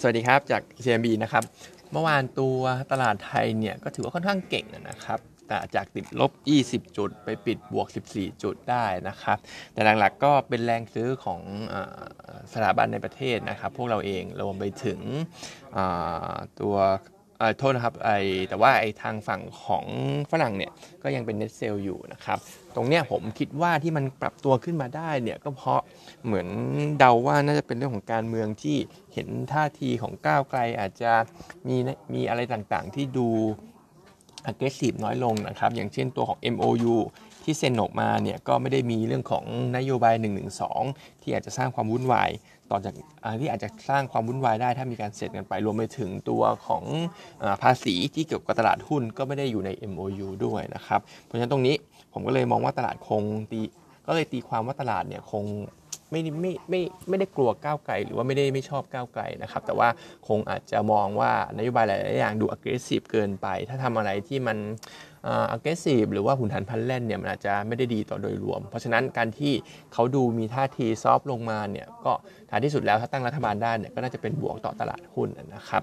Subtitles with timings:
[0.00, 1.44] สวัสดีครับจาก CMB นะครับ
[1.92, 2.58] เมื่อวานตัว
[2.92, 6.30] ตลาดไทยเนี่ยก็ถือว่าค่อนข้างเก่งนะครับ แต่จากติดลบ
[6.86, 9.38] 20 จุดไปปิดบวก 14 จุดได้นะครับ
[9.72, 11.40] แต่หลักๆก็เป็นแรงซื้อของ
[12.52, 15.00] สถาบันในประเทศนะครับ พวกเราเองรวมไปถึง
[16.60, 16.76] ตัว
[17.58, 18.10] โทษนะครับไอ
[18.48, 19.84] แต่ว่าไอทางฝั่งของ
[20.30, 22.38] ฝรั่งเนี่ยก็ยังเป็นเน็ตเซลอยู่นะครับ
[22.74, 25.80] ตรงเนี้ยผมคิดว่าที่มันปรับตัวขึ้นมาได้เนี่ยก็เพราะ
[26.26, 26.48] เหมือน
[26.98, 28.76] เดาว่าน่าจะเป็นเรื่องของการเมืองที่
[29.14, 31.12] เห็นท่าทีของก้าวไกลอาจจะ
[31.68, 31.76] มี
[32.14, 33.28] มีอะไรต่างๆที่ดู
[34.50, 36.96] aggressive น้อยลงนะครับ อย่างเช่นตัวของ MOU
[37.44, 39.44] ที่เซ็นออกมาเนี่ยก็ไม่ได้มีเรื่องของ
[39.76, 40.28] นโยบาย1นึ
[41.22, 42.30] ที่อาจจะสร้างความวุ่นวาย
[42.70, 42.92] ต่อจาก
[43.40, 46.84] ที่อาจจะสร้างความวุ่นวายได้ถ้ามีการเสร็จกันไปรวมไปถึงตัวของ
[47.62, 51.74] ภาษีที่เกี่ยวกับตลาดหุ้นก็ไม่ได้อยู่ใน MOU ด้วยนะครับ เพราะฉะนั้นตรงนี้
[52.12, 53.60] ผมก็เลยมองว่าตลาดคงตี
[54.06, 55.44] ก็เลยตีความว่าตลาดเนี่ยคง
[56.10, 59.88] ไม่ไม่ไม่ไม่ได้กลัวก้าวไกล หรือว่าไม่ได้ไม่ชอบก้าวไกลนะครับ แต่ว่า
[60.28, 64.58] คงอาจจะมองว่านโยบายหลายๆอย่างดู aggressive เกินไป ถ้าทำอะไรที่มัน
[65.54, 69.52] aggressive หรือว่าหุ่นฐานพันแล่นเนี่ยมันอาจจะไม่ได้ดีต่อโดยรวม เพราะฉะนั้นการที่
[69.92, 72.12] เขาดูมีท่าทีซอฟลงมาเนี่ยก็
[72.50, 75.82] ท้ายที่สุดแล้วถ้าตั้งรัฐบาลได้เนี่ยก็น่าจะเป็นบวกต่อตลาดหุ้นนะครับ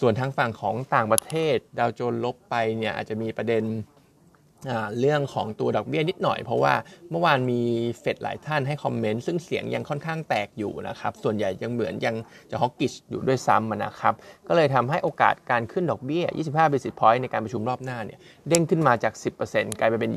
[0.00, 3.64] ส่วนทางฝั่งของต่างประเทศดาวโจนลบไปเนี่ยอาจจะมีประเด็น
[5.00, 6.74] เรื่องของตัวดอกเบี้ยนิดหน่อยเพราะว่า
[7.10, 7.60] เมื่อวานมี
[8.00, 12.14] เฟดหลายท่านให้ comment ซึ่งเสียงยังค่อนข้างแตกอยู่นะครับ ส่วนใหญ่ยังเหมือนยัง
[12.50, 14.14] จะ hawkish อยู่ด้วยซ้ำนะครับ
[14.48, 19.12] ก็เลยทำให้โอกาสการขึ้นดอกเบี้ย 25 basis point ในการประชุมรอบหน้าเนี่ยเด้งขึ้นมาจาก
[19.46, 20.10] 10%กลายไปเป็น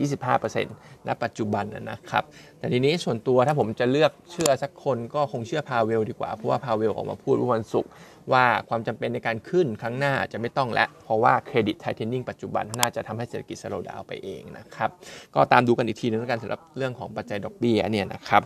[0.51, 2.23] 25%ณปัจจุบันนะครับ
[2.59, 7.91] แต่ทีนี้ส่วนตัวถ้าผมจะเลือกเชื่อสักคนก็คงเชื่อพาเวลดีกว่าเพราะว่าพาเวลออกมาพูดเมื่อวันศุกร์
[8.33, 14.89] ว่าความจำเป็นในการขึ้นครั้งหน้าจะไม่ต้องแล้วเพราะว่า credit tightening ปัจจุบันน่าจะทำให้เศรษฐกิจ slow down ไปเองนะครับ
[15.35, 18.43] ก็ตามดูกันอีกทีนึงแล้วกันสำหรับเรื่องของปัจจัยดอกเบี้ยเนี่ยนะครับ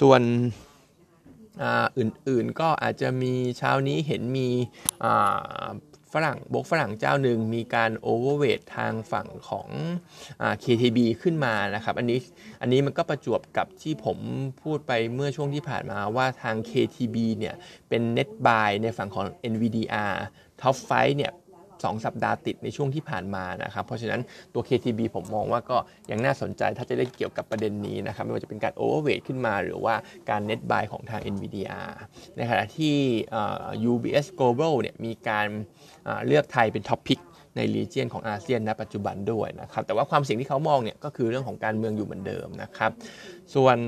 [0.00, 0.22] ส่วน
[1.98, 4.48] อื่นๆก็อาจจะมีเช้านี้เห็นมี
[6.12, 9.68] ฝรั่งบกฝรั่งเจ้าหนึ่งมีการโอเวอร์เวททางฝั่งของ
[10.42, 12.18] อ KTB ขึ้นมานะครับ อันนี้
[12.60, 14.18] อันนี้มันก็ประจวบกับที่ผม
[14.62, 17.54] พูดไปเมื่อช่วงที่ผ่านมาว่าทาง KTB เนี่ย
[17.88, 20.14] เป็น net buy ในฝั่งของ NVDR
[20.60, 21.32] Top 5เนี่ย
[21.84, 24.20] สสัปดาห์ติดในช่วงที่ผ่านมานะครับ เพราะฉะนั้น
[24.54, 25.76] ตัว KTB ผมมองว่าก็
[26.10, 29.94] ยังน่าสนใจถ้าจะได้เกี่ยวกับประเด็นนี้นะครับ ไม่ว่าจะเป็นการ overweight ขึ้นมา หรือว่า
[30.30, 31.90] การ net buy ของทาง NVDR
[32.36, 32.96] ในขณะที่
[33.90, 35.46] UBS Global เนี่ยมีการ
[36.26, 37.20] เลือกไทยเป็น top pick
[37.56, 42.90] ใน region ของอาเซียนณปัจจุบันด้วยนะครับ แต่ว่าความเสี่ยงที่เขามองเนี่ยก็คือเรื่องของการเมืองอยู่เหมือนเดิมนะครับ
[43.54, 43.78] ส่วน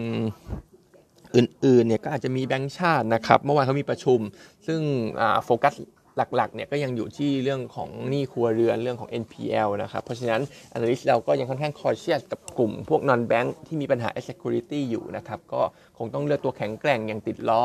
[1.36, 4.20] อื่นๆเนี่ยก็อาจจะมีแบงก์ชาตินะครับ เมื่อวานเขามีประชุม
[4.66, 4.80] ซึ่ง
[5.44, 5.74] โฟกัส
[6.36, 10.42] หลักๆเนี่ยก็ยังอยู่ที่เรื่องของหนี้ครัวเรือนเรื่องของ NPL นะครับ เพราะฉะนั้น
[10.76, 15.60] analyst เราก็ยังค่อนข้างคอยเชียสกับกลุ่มพวก non bank ที่มีปัญหา security อยู่นะครับ ก็
[15.98, 17.64] คงต้องเลือกตัวแข็งแกร่งอย่างติดล้อ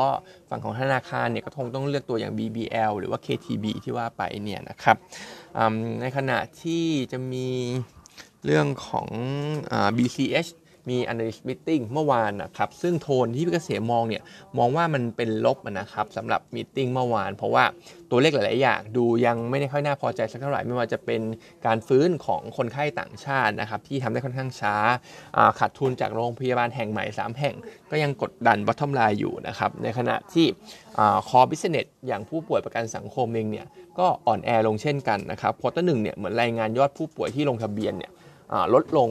[0.50, 4.96] ฝั่งของธนาคารเนี่ยก็คงต้องเลือกตัวอย่าง BBL หรือว่า KTB ที่ว่าไปเนี่ยนะครับ
[6.00, 7.48] ในขณะที่จะมี
[8.44, 9.08] เรื่องของ
[9.96, 10.50] BCH
[10.88, 14.22] มี analyst meeting เมื่อวานนะครับ ซึ่งโทนที่พี่เกษมมองเนี่ย
[14.58, 17.64] มองว่ามันเป็นลบนะครับสำหรับ meeting เมื่อวาน เพราะว่า
[18.10, 21.22] ตัวเลขหลาย ๆ อย่างดูยังไม่ได้ค่อยน่าพอใจสักเท่าไหร่ไม่ว่าจะเป็น
[21.66, 24.74] การฟื้นของคนไข้ต่างชาตินะครับที่ทำได้ค่อนข้างช้า
[25.58, 27.54] ขาดทุนจากโรงพยาบาลแห่งใหม่ 3 แห่ง
[27.90, 30.46] ก็ยังกดดัน bottom line อยู่นะครับในขณะที่
[31.28, 33.66] core business อย่างผู้ป่วยประกันสังคมเองเนี่ย
[33.98, 38.10] ก็อ่อนแอลงเช่นกันนะครับพอตั้งหนึ่งเนี่ยเหมือนรายงานยอดผู้ป่วยที่ลงทะเบียนเนี่ย
[38.74, 39.08] ลดลง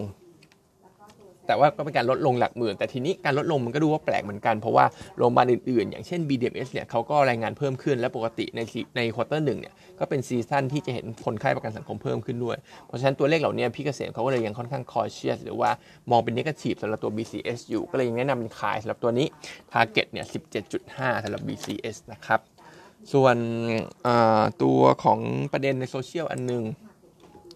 [1.47, 4.85] แต่ว่าก็เป็นการลดลงหลักหมื่น แต่ทีนี้การลดลงมันก็ดูว่าแปลกเหมือนกัน เพราะว่า
[5.17, 8.59] โรงพยาบาลอื่นๆ อย่างเช่น BDMS เนี่ยเขาก็รายงานเพิ่มขึ้นและปกติใน
[8.97, 15.69] ใน quarter หนึ่งเนี่ยก็เป็น season ที่จะเห็นคนไข้ประกันสังคมเพิ่มขึ้นด้วย เพราะฉะนั้นตัวเลขเหล่านี้พี่เกษมเขาก็เลยยังค่อนข้างคอยเชียสหรือว่า
[16.11, 19.27] มองเป็นนกทีฟสำหรับตัว BCS อยู่ก็เลยยังแนะนำเป็นขายสำหรับตัวนี้
[19.71, 20.25] Target เนี่ย
[20.73, 22.39] 17.5สำหรับ BCS นะครับ
[23.13, 23.37] ส่วน
[24.63, 25.19] ตัวของ
[25.53, 26.63] ประเด็นในโซเชียลอันนึง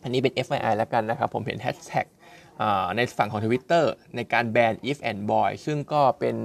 [0.03, 2.05] อันนี้เป็น FYI แล้วกันนะครับ ผมเห็นแฮชแท็ก
[2.97, 3.85] ในฝั่งของ Twitter
[4.15, 6.35] ในการแบน if and boy ซึ่งก็เป็น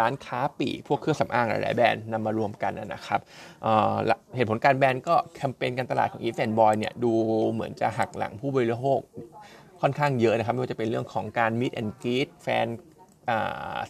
[0.00, 3.20] ร้านค้าปีพวกเครื่องสำอางหลาย ๆ แบรนด์นำมารวมกันนะครับ
[4.36, 7.12] เหตุผลการแบนก็แคมเปญการตลาดของ if and boy เนี่ยดู
[7.52, 9.00] เหมือนจะหักหลังผู้บริโภค
[9.80, 12.66] ค่อนข้างเยอะนะครับไม่ว่าจะเป็นเรื่องของการ meet and greet แฟน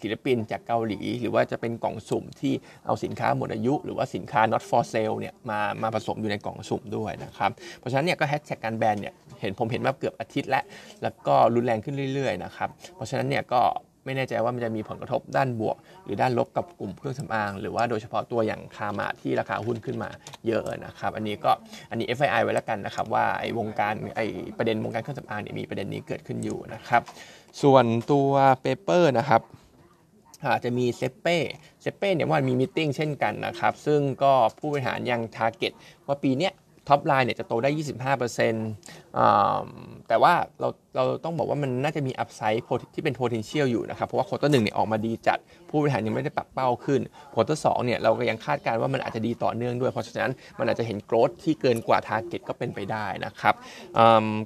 [0.00, 2.52] ศิลปินจากเกาหลี หรือว่าจะเป็นกล่องสุ่มที่
[2.86, 10.64] เอาสินค้าหมดอายุ หรือว่าสินค้า not for sale เนี่ยมามาผสมอยู่ในกล่องสุ่มด้วยนะครับ เพราะฉะนั้นเนี่ยก็แฮชแท็กการแบนเนี่ยเห็นผมเห็นมาเกือบอาทิตย์แล้ว
[11.02, 13.60] แล้วก็รุนแรงขึ้นเรื่อยๆนะครับ เพราะฉะนั้นเนี่ยก็
[14.08, 20.10] ไม่แน่ใจว่ามันจะมีผลกระทบด้านบวก หรือด้านลบกับกลุ่มเครื่องสำอาง หรือว่าโดยเฉพาะตัวอย่าง KAMART ที่ราคาหุ้นขึ้นมา
[20.46, 21.50] เยอะนะครับ อันนี้ก็
[21.90, 24.26] อันนี้ FYI ไว้แล้วกันนะครับ ว่าไอ้วงการไอ้
[24.58, 27.02] ประเด็นวงการเครื่องสำอางเนี่ยมีประเด็นนี้เกิดขึ้นอยู่นะครับ
[27.62, 28.30] ส่วนตัว
[28.62, 29.42] paper นะครับ
[30.50, 35.72] อาจจะมี SAPPE SAPPE เนี่ยว่ามี meeting เช่นกันนะครับ ซึ่งก็ผู้บริหารยัง target
[36.06, 36.52] ว่าปีเนี้ย
[36.88, 37.70] top line เนี่ยจะโตได้
[38.14, 45.38] 25%แต่ว่าเราเราต้องบอกว่ามันน่าจะมี upside ที่เป็น potential อยู่นะครับ เพราะว่า quarter หนึ่งเนี่ยออกมาดีจัด
[45.68, 47.00] ผู้บริหารยังไม่ได้ปรับเป้าขึ้น
[47.32, 53.54] quarter สองเนี่ยเราก็ยังคาดการณ์ว่ามันอาจจะดีต่อเนื่องด้วย เพราะฉะนั้นมันอาจจะเห็น growth ที่เกินกว่า target ก็เป็นไปได้นะครับ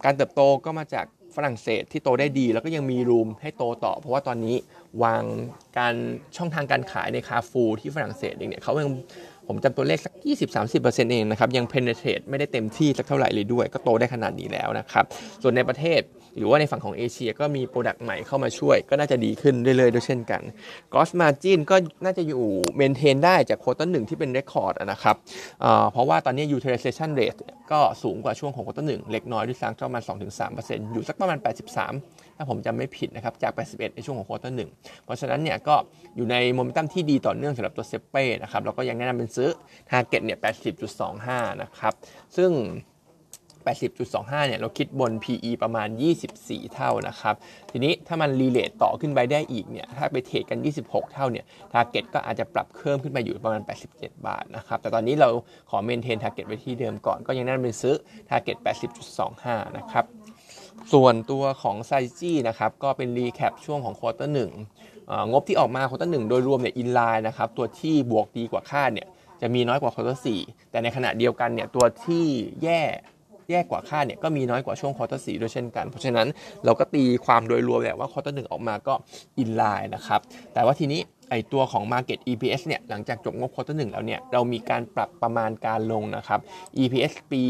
[0.05, 1.07] การเติบโตก็มาจาก
[1.39, 4.57] ฝรั่งเศสที่โตได้ดีแล้วก็ยังมี room ให้โตต่อ เพราะว่าตอนนี้
[5.03, 5.23] วาง
[5.79, 5.95] การ
[6.37, 8.91] ช่องทางการขายในคาฟูที่ฝรั่งเศสเองเนี่ยเขายัง
[9.49, 10.13] ผมจำตัวเลขสัก
[10.63, 15.05] 20-30%เองนะครับ ยัง penetrate ไม่ได้เต็มที่สักเท่าไหร่เลยด้วย ก็โตได้ขนาดนี้แล้วนะครับ
[15.43, 16.01] ส่วนในประเทศ
[16.37, 20.43] หรือว่าในฝั่งของเอเชียก็มี product ใหม่เข้ามาช่วย ก็น่าจะดีขึ้นเรื่อยๆด้วยเช่นกัน
[20.93, 22.45] gross margin ก็น่าจะอยู่
[22.81, 25.17] maintain ได้จาก quarter หนึ่งที่เป็น record นะครับ
[25.93, 27.41] เพราะว่าตอนนี้ utilization rate
[27.73, 34.71] ก็สูงกว่าช่วงของ quarter หนึ่งเล็กน้อยด้วยซ้ำประมาณ 2-3%อยู่สักประมาณ 83 ถ้าผมจำไม่ผิดนะครับจาก 81 ในช่วงของ quarter หนึ่ง
[35.05, 35.75] เพราะฉะนั้นเนี่ยก็
[36.17, 39.51] อยู่ในโมเมนตัมที่ดีต่อเนื่องสำหรับตัว SAPPE นะครับแล้วก็ยังแนะนำเป็นซื้อ
[39.91, 40.39] target เนี่ย
[41.01, 41.93] 80.25 นะครับ
[42.37, 42.51] ซึ่ง
[43.71, 45.89] 80.25 เนี่ยเราคิดบน PE ประมาณ
[46.31, 47.35] 24 เท่านะครับ
[47.71, 53.63] ทีนี้ถ้ามัน rerate ต่อขึ้นไปได้อีกเนี่ย ถ้าไป trade กัน 26 เท่าเนี่ย target ก็อาจจะปรับเพิ่มขึ้นไปอยู่ประมาณ
[53.95, 55.29] 87 บาทนะครับ แต่ตอนนี้เรา
[55.71, 57.95] ขอ maintain target ไว้ที่เดิมก่อน ก็ยังแนะนำเป็นซื้อ
[58.31, 58.57] target
[59.17, 60.05] 80.25 นะครับ
[60.93, 64.51] ส่วนตัวของไซจี้นะครับก็เป็น recap ช่วงของ quarter หนึ่ง
[65.31, 69.09] งบที่ออกมา quarter หนึ่งโดยรวมเนี่ย in line นะครับตัวที่บวกดีกว่าคาดเนี่ย
[69.41, 70.41] จะมีน้อยกว่า quarter สี่
[70.71, 72.25] แต่ในขณะเดียวกันเนี่ยตัวที่
[72.63, 72.81] แย่
[73.51, 76.27] แย่กว่าคาดเนี่ยก็มีน้อยกว่าช่วง quarter สี่ด้วยเช่นกัน เพราะฉะนั้น
[76.65, 78.95] เราก็ตีความโดยรวมแหละว่า quarter หนึ่งออกมาก็
[79.39, 80.21] in line นะครับ
[80.55, 86.41] แต่ว่าทีนี้ไอตัวของ Market EPS เนี่ยหลังจากจบงบ quarter หนึ่งแล้วเนี่ยเรามีการปรับประมาณการลงนะครับ
[86.83, 87.45] EPS ปี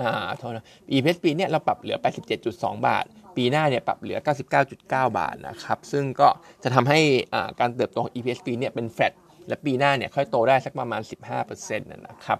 [0.00, 1.96] อ่าโทษนะ EPS ปีเนี่ยเราปรับเหลือ
[2.42, 3.04] 87.2 บาท
[3.36, 4.18] ปีหน้าเนี่ยปรับเหลือ
[4.58, 6.28] 99.9 บาทนะครับ ซึ่งก็
[6.62, 7.00] จะทำให้
[7.34, 9.12] อ่าการเติบโตของ EPS ปีเนี่ยเป็นแฟลต
[9.48, 11.02] และปีหน้าเนี่ยค่อยโตได้สักประมาณ
[11.40, 12.38] 15%นะครับ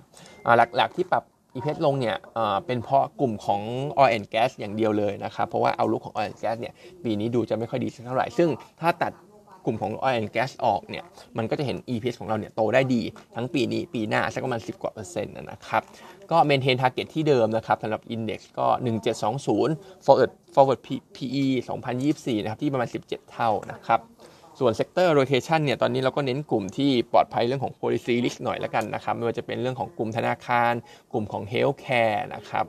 [0.77, 1.25] หลักๆที่ปรับ
[1.55, 2.17] EPS ลงเนี่ย
[2.67, 3.63] เป็นเพราะกลุ่มของ
[3.99, 6.75] oil and gas อย่างเดียวเลยนะครับ เพราะว่าเอาลุกของ oil and gas เนี่ย
[7.05, 8.49] ปีนี้ดูจะไม่ค่อยดีสักเท่าไหร่ ซึ่ง
[8.81, 9.13] ถ้าตัด
[9.65, 11.05] กลุ่มของ oil and gas ออกเนี่ย
[11.37, 13.03] มันก็จะเห็น EPS ของเราเนี่ยโตได้ดี
[13.35, 15.83] ทั้งปีนี้ปีหน้าสักประมาณ 10 กว่าเปอร์เซ็นต์นะครับ
[16.31, 18.67] ก็ maintain target ที่เดิมนะครับสำหรับ index ก็
[19.37, 20.81] 1720 forward forward
[21.17, 21.45] PE
[21.95, 24.01] 2024 นะครับที่ประมาณ 17 เท่านะครับ
[24.59, 30.73] ส่วนเซกเตอร์โรเ t ชันเนี่ยตอนนี้เราก็เน้นกลุ่มที่ปลอดภัยเรื่องของ policy risk หน่อยแล้วกันนะครับไม่ว่าจะเป็นเรื่องของกลุ่มธนาคาร
[31.13, 32.65] กลุ่มของ healthcare นะครับ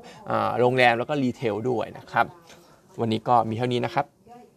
[0.59, 2.25] โรงแรมแล้วก็ retail ด้วยนะครับ
[3.01, 4.05] วันนี้ก็มีเท่านี้นะครับ